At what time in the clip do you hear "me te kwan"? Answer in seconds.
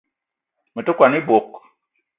0.73-1.17